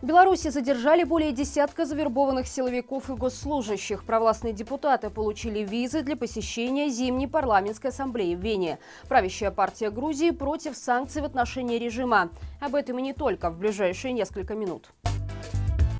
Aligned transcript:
В 0.00 0.06
Беларуси 0.06 0.50
задержали 0.50 1.02
более 1.02 1.32
десятка 1.32 1.84
завербованных 1.84 2.46
силовиков 2.46 3.10
и 3.10 3.14
госслужащих. 3.14 4.04
Провластные 4.04 4.52
депутаты 4.52 5.10
получили 5.10 5.64
визы 5.64 6.02
для 6.02 6.16
посещения 6.16 6.88
зимней 6.88 7.26
парламентской 7.26 7.88
ассамблеи 7.88 8.36
в 8.36 8.38
Вене. 8.38 8.78
Правящая 9.08 9.50
партия 9.50 9.90
Грузии 9.90 10.30
против 10.30 10.76
санкций 10.76 11.20
в 11.20 11.24
отношении 11.24 11.78
режима. 11.78 12.30
Об 12.60 12.76
этом 12.76 13.00
и 13.00 13.02
не 13.02 13.12
только 13.12 13.50
в 13.50 13.58
ближайшие 13.58 14.12
несколько 14.12 14.54
минут. 14.54 14.92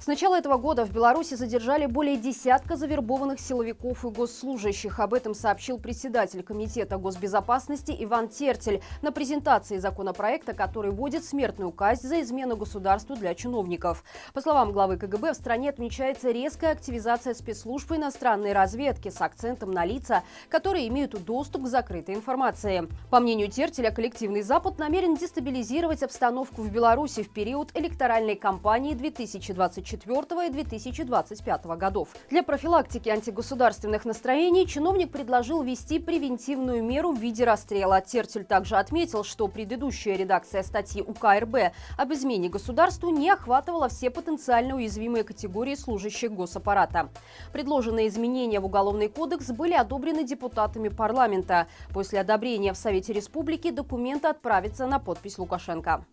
Начала 0.09 0.39
этого 0.39 0.57
года 0.57 0.87
в 0.87 0.91
Беларуси 0.91 1.35
задержали 1.35 1.85
более 1.85 2.17
десятка 2.17 2.77
завербованных 2.77 3.39
силовиков 3.39 4.07
и 4.07 4.09
госслужащих. 4.09 5.01
Об 5.01 5.13
этом 5.13 5.35
сообщил 5.35 5.79
председатель 5.79 6.43
Комитета 6.43 6.97
госбезопасности 6.97 7.95
Иван 7.99 8.31
Тертель 8.31 8.81
на 9.03 9.13
презентации 9.13 9.77
законопроекта, 9.77 10.55
который 10.55 10.93
вводит 10.93 11.27
смертную 11.27 11.73
казнь 11.73 12.09
за 12.09 12.23
измену 12.23 12.57
государству 12.57 13.17
для 13.17 13.35
чиновников. 13.35 14.02
По 14.33 14.41
словам 14.41 14.73
главы 14.73 14.97
КГБ, 14.97 15.35
в 15.35 15.37
стране 15.37 15.69
отмечается 15.69 16.30
резкая 16.30 16.73
активизация 16.73 17.35
спецслужб 17.35 17.93
иностранной 17.93 18.55
разведки 18.55 19.11
с 19.11 19.21
акцентом 19.21 19.73
на 19.73 19.85
лица, 19.85 20.23
которые 20.49 20.88
имеют 20.88 21.23
доступ 21.23 21.65
к 21.65 21.69
закрытой 21.69 22.15
информации. 22.15 22.88
По 23.11 23.21
мнению 23.21 23.51
Тертеля, 23.51 23.91
коллективный 23.91 24.41
Запад 24.41 24.79
намерен 24.79 25.16
дестабилизировать 25.16 26.02
обстановку 26.02 26.63
в 26.63 26.73
Беларуси 26.73 27.23
в 27.23 27.29
период 27.29 27.77
электоральной 27.77 28.37
кампании 28.37 28.95
2024 28.95 29.98
2024 29.98 30.47
и 30.47 30.51
2025 30.51 31.66
годов. 31.79 32.09
Для 32.30 32.43
профилактики 32.43 33.09
антигосударственных 33.09 34.05
настроений 34.05 34.66
чиновник 34.66 35.11
предложил 35.11 35.62
ввести 35.62 35.98
превентивную 35.98 36.83
меру 36.83 37.12
в 37.12 37.19
виде 37.19 37.45
расстрела. 37.45 38.01
Тертель 38.01 38.45
также 38.45 38.77
отметил, 38.77 39.24
что 39.24 39.48
предыдущая 39.48 40.16
редакция 40.16 40.62
статьи 40.62 41.02
УК 41.02 41.38
РБ 41.41 41.73
об 41.97 42.12
измене 42.12 42.48
государству 42.48 43.11
не 43.11 43.30
охватывала 43.30 43.88
все 43.88 44.11
потенциально 44.11 44.74
уязвимые 44.74 45.24
категории 45.24 45.74
служащих 45.74 46.32
госаппарата. 46.32 47.10
Предложенные 47.52 48.09
изменения 48.09 48.60
в 48.60 48.66
Уголовный 48.66 49.09
кодекс 49.09 49.49
были 49.49 49.73
одобрены 49.74 50.24
депутатами 50.24 50.88
парламента. 50.88 51.69
После 51.93 52.21
одобрения 52.21 52.73
в 52.73 52.76
Совете 52.76 53.13
Республики 53.13 53.71
документы 53.71 54.29
отправятся 54.29 54.87
на 54.87 54.99
подпись 54.99 55.38
Лукашенко. 55.38 56.04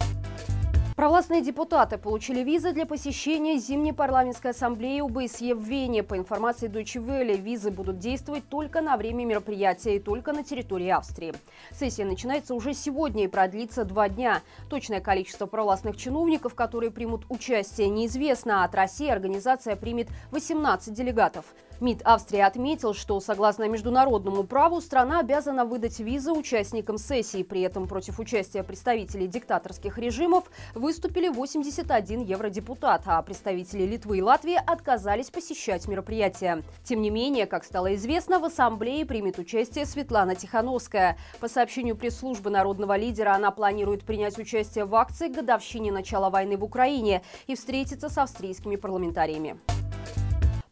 Провластные 1.05 1.43
депутаты 1.43 1.99
получили 1.99 2.39
визы 2.39 2.73
для 2.73 2.87
посещения 2.87 3.59
зимней 3.59 3.93
парламентской 3.93 4.53
ассамблеи 4.53 5.01
ОБСЕ 5.01 5.53
в 5.53 5.61
Вене. 5.61 6.01
По 6.01 6.17
информации 6.17 6.67
Deutsche 6.67 6.99
Welle, 6.99 7.37
визы 7.37 7.69
будут 7.69 7.99
действовать 7.99 8.49
только 8.49 8.81
на 8.81 8.97
время 8.97 9.23
мероприятия 9.23 9.97
и 9.97 9.99
только 9.99 10.33
на 10.33 10.43
территории 10.43 10.89
Австрии. 10.89 11.35
Сессия 11.71 12.05
начинается 12.05 12.55
уже 12.55 12.73
сегодня 12.73 13.25
и 13.25 13.27
продлится 13.27 13.85
два 13.85 14.09
дня. 14.09 14.41
Точное 14.67 14.99
количество 14.99 15.45
провластных 15.45 15.95
чиновников, 15.95 16.55
которые 16.55 16.89
примут 16.89 17.27
участие, 17.29 17.89
неизвестно. 17.89 18.63
От 18.63 18.73
России 18.73 19.07
организация 19.07 19.75
примет 19.75 20.07
18 20.31 20.91
делегатов. 20.91 21.45
МИД 21.81 22.01
Австрии 22.03 22.39
отметил, 22.39 22.93
что 22.93 23.19
согласно 23.19 23.67
международному 23.67 24.43
праву 24.43 24.79
страна 24.79 25.19
обязана 25.19 25.65
выдать 25.65 25.99
визы 25.99 26.31
участникам 26.31 26.97
сессии. 26.97 27.43
При 27.43 27.61
этом 27.61 27.87
против 27.87 28.19
участия 28.19 28.63
представителей 28.63 29.27
диктаторских 29.27 29.97
режимов 29.97 30.49
выступили 30.95 31.27
81 31.27 32.21
евродепутат, 32.21 33.01
а 33.05 33.21
представители 33.21 33.83
Литвы 33.83 34.19
и 34.19 34.21
Латвии 34.21 34.55
отказались 34.55 35.29
посещать 35.29 35.89
мероприятие. 35.89 36.63
Тем 36.85 37.01
не 37.01 37.09
менее, 37.09 37.47
как 37.47 37.65
стало 37.65 37.95
известно, 37.95 38.39
в 38.39 38.45
ассамблее 38.45 39.05
примет 39.05 39.37
участие 39.37 39.85
Светлана 39.85 40.35
Тихановская. 40.35 41.17
По 41.41 41.49
сообщению 41.49 41.97
пресс-службы 41.97 42.49
народного 42.49 42.95
лидера, 42.95 43.35
она 43.35 43.51
планирует 43.51 44.05
принять 44.05 44.39
участие 44.39 44.85
в 44.85 44.95
акции 44.95 45.27
к 45.27 45.35
годовщине 45.35 45.91
начала 45.91 46.29
войны 46.29 46.55
в 46.55 46.63
Украине 46.63 47.23
и 47.47 47.55
встретиться 47.55 48.07
с 48.07 48.17
австрийскими 48.17 48.77
парламентариями. 48.77 49.57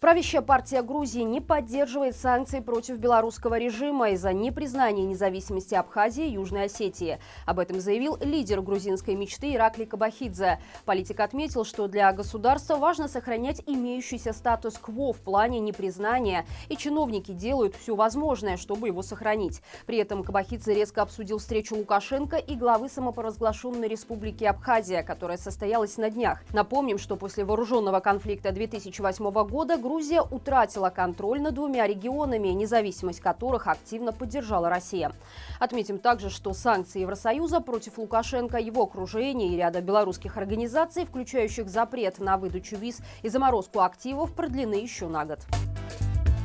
Правящая 0.03 0.41
партия 0.41 0.81
Грузии 0.81 1.21
не 1.21 1.39
поддерживает 1.39 2.17
санкции 2.17 2.59
против 2.59 2.97
белорусского 2.97 3.57
режима 3.57 4.09
из-за 4.09 4.33
непризнания 4.33 5.05
независимости 5.05 5.75
Абхазии 5.75 6.27
и 6.27 6.33
Южной 6.33 6.65
Осетии. 6.65 7.19
Об 7.45 7.57
этом 7.57 7.79
заявил 7.79 8.17
лидер 8.19 8.61
грузинской 8.61 9.15
мечты 9.15 9.53
Иракли 9.53 9.85
Кабахидзе. 9.85 10.59
Политик 10.83 11.21
отметил, 11.21 11.63
что 11.63 11.87
для 11.87 12.11
государства 12.11 12.75
важно 12.75 13.07
сохранять 13.07 13.61
имеющийся 13.65 14.33
статус-кво 14.33 15.13
в 15.13 15.21
плане 15.21 15.61
непризнания, 15.61 16.45
и 16.67 16.75
чиновники 16.75 17.31
делают 17.31 17.73
все 17.73 17.95
возможное, 17.95 18.57
чтобы 18.57 18.87
его 18.87 19.03
сохранить. 19.03 19.61
При 19.85 19.99
этом 19.99 20.25
Кабахидзе 20.25 20.73
резко 20.73 21.01
обсудил 21.01 21.37
встречу 21.37 21.77
Лукашенко 21.77 22.35
и 22.35 22.55
главы 22.55 22.89
самопоразглашенной 22.89 23.87
республики 23.87 24.43
Абхазия, 24.43 25.01
которая 25.01 25.37
состоялась 25.37 25.95
на 25.95 26.09
днях. 26.09 26.43
Напомним, 26.51 26.97
что 26.97 27.15
после 27.15 27.45
вооруженного 27.45 28.01
конфликта 28.01 28.51
2008 28.51 29.31
года 29.47 29.77
Грузия 29.77 29.92
Грузия 29.93 30.23
утратила 30.23 30.89
контроль 30.89 31.39
над 31.39 31.53
двумя 31.53 31.85
регионами, 31.85 32.47
независимость 32.47 33.19
которых 33.19 33.67
активно 33.67 34.11
поддержала 34.11 34.67
Россия. 34.67 35.11
Отметим 35.59 35.99
также, 35.99 36.31
что 36.31 36.51
санкции 36.53 37.01
Евросоюза 37.01 37.59
против 37.59 37.99
Лукашенко, 37.99 38.57
его 38.57 38.81
окружения 38.81 39.49
и 39.49 39.55
ряда 39.55 39.81
белорусских 39.81 40.37
организаций, 40.37 41.05
включающих 41.05 41.69
запрет 41.69 42.17
на 42.17 42.37
выдачу 42.37 42.75
виз 42.75 43.01
и 43.21 43.29
заморозку 43.29 43.81
активов, 43.81 44.33
продлены 44.33 44.73
еще 44.73 45.07
на 45.07 45.25
год. 45.25 45.41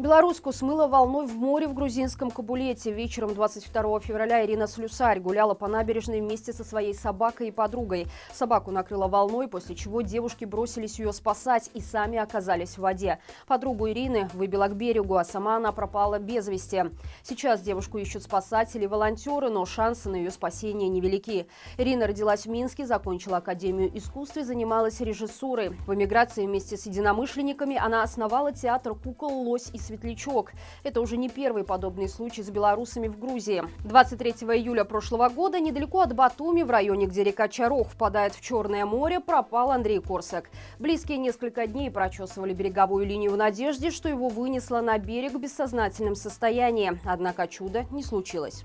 Белоруску 0.00 0.52
смыло 0.52 0.86
волной 0.86 1.26
в 1.26 1.34
море 1.34 1.66
в 1.66 1.74
грузинском 1.74 2.30
Кабулете. 2.30 2.92
Вечером 2.92 3.34
22 3.34 3.98
февраля 3.98 4.46
Ирина 4.46 4.68
Слюсарь 4.68 5.18
гуляла 5.18 5.54
по 5.54 5.66
набережной 5.66 6.20
вместе 6.20 6.52
со 6.52 6.62
своей 6.62 6.94
собакой 6.94 7.48
и 7.48 7.50
подругой. 7.50 8.06
Собаку 8.32 8.70
накрыло 8.70 9.08
волной, 9.08 9.48
после 9.48 9.74
чего 9.74 10.02
девушки 10.02 10.44
бросились 10.44 11.00
ее 11.00 11.12
спасать 11.12 11.68
и 11.74 11.80
сами 11.80 12.16
оказались 12.16 12.74
в 12.74 12.78
воде. 12.78 13.18
Подругу 13.48 13.88
Ирины 13.88 14.30
выбила 14.34 14.68
к 14.68 14.76
берегу, 14.76 15.16
а 15.16 15.24
сама 15.24 15.56
она 15.56 15.72
пропала 15.72 16.20
без 16.20 16.46
вести. 16.46 16.84
Сейчас 17.24 17.60
девушку 17.60 17.98
ищут 17.98 18.22
спасатели 18.22 18.84
и 18.84 18.86
волонтеры, 18.86 19.50
но 19.50 19.66
шансы 19.66 20.08
на 20.08 20.14
ее 20.14 20.30
спасение 20.30 20.88
невелики. 20.88 21.48
Ирина 21.76 22.06
родилась 22.06 22.46
в 22.46 22.48
Минске, 22.48 22.86
закончила 22.86 23.38
Академию 23.38 23.90
искусств 23.98 24.36
и 24.36 24.44
занималась 24.44 25.00
режиссурой. 25.00 25.70
В 25.70 25.92
эмиграции 25.92 26.46
вместе 26.46 26.76
с 26.76 26.86
единомышленниками 26.86 27.74
она 27.74 28.04
основала 28.04 28.52
театр 28.52 28.94
кукол 28.94 29.42
«Лось» 29.42 29.70
и 29.72 29.87
Светлячок. 29.88 30.52
Это 30.82 31.00
уже 31.00 31.16
не 31.16 31.30
первый 31.30 31.64
подобный 31.64 32.08
случай 32.08 32.42
с 32.42 32.50
белорусами 32.50 33.08
в 33.08 33.18
Грузии. 33.18 33.64
23 33.84 34.32
июля 34.32 34.84
прошлого 34.84 35.30
года 35.30 35.60
недалеко 35.60 36.00
от 36.00 36.14
Батуми, 36.14 36.62
в 36.62 36.70
районе, 36.70 37.06
где 37.06 37.24
река 37.24 37.48
Чарох 37.48 37.88
впадает 37.88 38.34
в 38.34 38.42
Черное 38.42 38.84
море, 38.84 39.18
пропал 39.18 39.70
Андрей 39.70 40.00
Корсак. 40.00 40.50
Близкие 40.78 41.16
несколько 41.16 41.66
дней 41.66 41.90
прочесывали 41.90 42.52
береговую 42.52 43.06
линию 43.06 43.32
в 43.32 43.36
надежде, 43.36 43.90
что 43.90 44.10
его 44.10 44.28
вынесло 44.28 44.82
на 44.82 44.98
берег 44.98 45.32
в 45.32 45.40
бессознательном 45.40 46.14
состоянии. 46.14 47.00
Однако 47.06 47.46
чуда 47.48 47.86
не 47.90 48.02
случилось. 48.02 48.64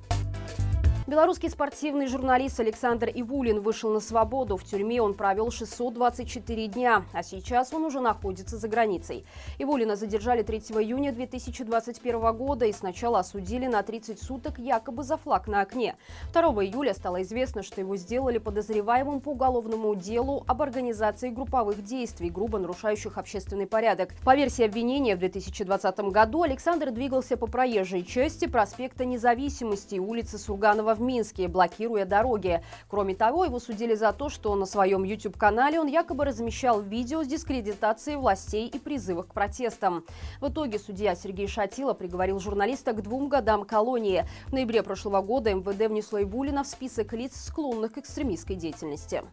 Белорусский 1.06 1.50
спортивный 1.50 2.08
журналист 2.08 2.62
Александр 2.62 3.10
Ивулин 3.14 3.60
вышел 3.60 3.90
на 3.90 4.00
свободу. 4.00 4.56
В 4.56 4.64
тюрьме 4.64 5.02
он 5.02 5.16
провел 5.16 5.52
624 5.52 6.68
дня, 6.68 7.04
а 7.12 7.24
сейчас 7.24 7.74
он 7.74 7.84
уже 7.84 8.00
находится 8.00 8.58
за 8.58 8.70
границей. 8.70 9.26
Ивулина 9.60 9.98
задержали 9.98 10.44
3 10.44 10.60
июня 10.60 11.12
2021 11.12 12.38
года 12.38 12.66
и 12.66 12.72
сначала 12.72 13.20
осудили 13.20 13.68
на 13.68 13.84
30 13.84 14.22
суток 14.22 14.60
якобы 14.60 15.04
за 15.04 15.18
флаг 15.18 15.48
на 15.48 15.60
окне. 15.60 15.98
2 16.32 16.42
июля 16.64 16.94
стало 16.94 17.22
известно, 17.24 17.64
что 17.64 17.82
его 17.82 17.98
сделали 17.98 18.38
подозреваемым 18.38 19.20
по 19.20 19.32
уголовному 19.32 19.96
делу 19.96 20.46
об 20.48 20.62
организации 20.62 21.32
групповых 21.32 21.84
действий, 21.84 22.30
грубо 22.30 22.60
нарушающих 22.60 23.18
общественный 23.18 23.68
порядок. 23.68 24.14
По 24.24 24.38
версии 24.38 24.64
обвинения, 24.64 25.18
в 25.18 25.20
2020 25.20 26.00
году 26.12 26.44
Александр 26.44 26.92
двигался 26.92 27.36
по 27.36 27.48
проезжей 27.48 28.06
части 28.06 28.48
проспекта 28.48 29.04
Независимости 29.04 29.96
и 29.96 30.00
улицы 30.00 30.38
Сурганова 30.38 30.93
в 30.94 31.02
Минске, 31.02 31.48
блокируя 31.48 32.06
дороги. 32.06 32.64
Кроме 32.88 33.16
того, 33.16 33.46
его 33.46 33.60
судили 33.60 33.96
за 33.96 34.12
то, 34.14 34.30
что 34.30 34.56
на 34.56 34.66
своем 34.66 35.04
YouTube-канале 35.04 35.80
он 35.80 35.88
якобы 35.88 36.26
размещал 36.26 36.82
видео 36.82 37.24
с 37.24 37.28
дискредитацией 37.28 38.18
властей 38.18 38.68
и 38.68 38.80
призывах 38.80 39.28
к 39.28 39.34
протестам. 39.34 40.04
В 40.42 40.50
итоге 40.50 40.80
судья 40.80 41.16
Сергей 41.16 41.48
Шатило 41.48 41.94
приговорил 41.94 42.40
журналиста 42.40 42.94
к 42.94 43.02
двум 43.02 43.30
годам 43.30 43.66
колонии. 43.66 44.26
В 44.48 44.54
ноябре 44.54 44.84
прошлого 44.84 45.22
года 45.22 45.54
МВД 45.54 45.88
внесло 45.90 46.22
Ибулина 46.22 46.64
в 46.64 46.68
список 46.68 47.14
лиц, 47.14 47.34
склонных 47.36 47.94
к 47.94 47.98
экстремистской 48.00 48.56
деятельности. 48.56 49.24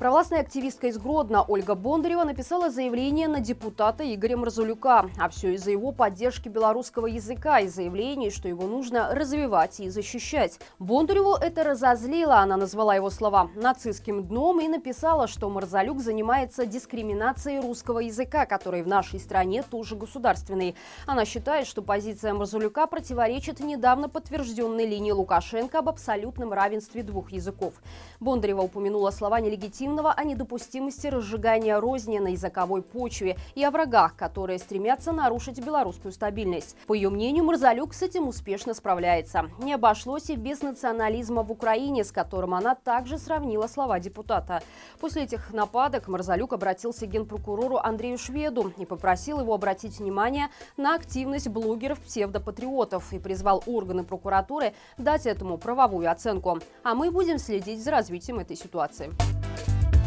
Провластная 0.00 0.40
активистка 0.40 0.86
из 0.86 0.96
Гродно 0.96 1.44
Ольга 1.46 1.74
Бондарева 1.74 2.24
написала 2.24 2.70
заявление 2.70 3.28
на 3.28 3.38
депутата 3.38 4.02
Игоря 4.02 4.38
Мразулюка. 4.38 5.10
А 5.18 5.28
все 5.28 5.52
из-за 5.52 5.72
его 5.72 5.92
поддержки 5.92 6.48
белорусского 6.48 7.04
языка 7.04 7.60
и 7.60 7.68
заявлений, 7.68 8.30
что 8.30 8.48
его 8.48 8.66
нужно 8.66 9.14
развивать 9.14 9.78
и 9.78 9.90
защищать. 9.90 10.58
Бондареву 10.78 11.34
это 11.34 11.64
разозлило. 11.64 12.38
Она 12.38 12.56
назвала 12.56 12.94
его 12.94 13.10
слова 13.10 13.50
нацистским 13.54 14.26
дном 14.26 14.60
и 14.62 14.68
написала, 14.68 15.26
что 15.26 15.50
Марзалюк 15.50 16.00
занимается 16.00 16.64
дискриминацией 16.64 17.60
русского 17.60 17.98
языка, 17.98 18.46
который 18.46 18.82
в 18.82 18.88
нашей 18.88 19.20
стране 19.20 19.62
тоже 19.62 19.96
государственный. 19.96 20.76
Она 21.04 21.26
считает, 21.26 21.66
что 21.66 21.82
позиция 21.82 22.32
Марзалюка 22.32 22.86
противоречит 22.86 23.60
недавно 23.60 24.08
подтвержденной 24.08 24.86
линии 24.86 25.12
Лукашенко 25.12 25.80
об 25.80 25.90
абсолютном 25.90 26.54
равенстве 26.54 27.02
двух 27.02 27.32
языков. 27.32 27.74
Бондарева 28.18 28.62
упомянула 28.62 29.10
слова 29.10 29.40
нелегитимных 29.40 29.89
Интимного 29.90 30.12
о 30.12 30.22
недопустимости 30.22 31.08
разжигания 31.08 31.80
розни 31.80 32.20
на 32.20 32.28
языковой 32.28 32.80
почве 32.80 33.36
и 33.56 33.64
о 33.64 33.72
врагах, 33.72 34.14
которые 34.14 34.60
стремятся 34.60 35.10
нарушить 35.10 35.58
белорусскую 35.58 36.12
стабильность. 36.12 36.76
По 36.86 36.94
ее 36.94 37.10
мнению, 37.10 37.42
Марзалюк 37.42 37.92
с 37.92 38.02
этим 38.02 38.28
успешно 38.28 38.72
справляется. 38.72 39.50
Не 39.58 39.74
обошлось 39.74 40.30
и 40.30 40.36
без 40.36 40.62
национализма 40.62 41.42
в 41.42 41.50
Украине, 41.50 42.04
с 42.04 42.12
которым 42.12 42.54
она 42.54 42.76
также 42.76 43.18
сравнила 43.18 43.66
слова 43.66 43.98
депутата. 43.98 44.62
После 45.00 45.24
этих 45.24 45.52
нападок 45.52 46.06
Марзалюк 46.06 46.52
обратился 46.52 47.06
к 47.06 47.10
генпрокурору 47.10 47.78
Андрею 47.78 48.16
Шведу 48.16 48.72
и 48.78 48.86
попросил 48.86 49.40
его 49.40 49.54
обратить 49.54 49.98
внимание 49.98 50.50
на 50.76 50.94
активность 50.94 51.48
блогеров-псевдопатриотов 51.48 53.12
и 53.12 53.18
призвал 53.18 53.64
органы 53.66 54.04
прокуратуры 54.04 54.72
дать 54.98 55.26
этому 55.26 55.58
правовую 55.58 56.08
оценку. 56.08 56.60
А 56.84 56.94
мы 56.94 57.10
будем 57.10 57.38
следить 57.38 57.82
за 57.82 57.90
развитием 57.90 58.38
этой 58.38 58.54
ситуации. 58.54 59.10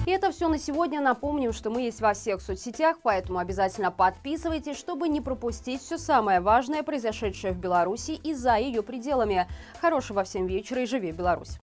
И 0.06 0.12
это 0.12 0.32
все 0.32 0.50
на 0.50 0.60
сегодня. 0.60 1.00
Напомним, 1.00 1.54
что 1.54 1.70
мы 1.70 1.82
есть 1.82 2.02
во 2.02 2.14
всех 2.14 2.42
соцсетях, 2.42 2.98
поэтому 3.02 3.40
обязательно 3.40 3.90
подписывайтесь, 3.90 4.78
чтобы 4.78 5.08
не 5.08 5.22
пропустить 5.22 5.82
все 5.82 5.98
самое 5.98 6.42
важное, 6.42 6.84
произошедшее 6.84 7.54
в 7.54 7.58
Беларуси 7.58 8.12
и 8.12 8.34
за 8.34 8.58
ее 8.58 8.84
пределами. 8.84 9.48
Хорошего 9.80 10.24
всем 10.24 10.46
вечера 10.46 10.82
и 10.82 10.86
живи 10.86 11.12
Беларусь! 11.12 11.58